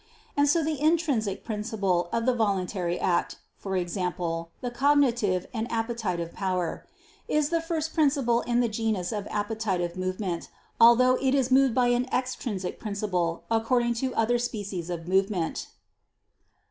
[0.35, 3.83] And so the intrinsic principle of the voluntary act, i.e.
[3.83, 6.87] the cognitive and appetitive power,
[7.27, 11.89] is the first principle in the genus of appetitive movement, although it is moved by
[11.89, 15.67] an extrinsic principle according to other species of movement.